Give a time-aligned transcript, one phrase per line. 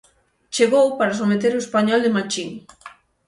[0.55, 2.49] Chegou para someter o Español de Machín.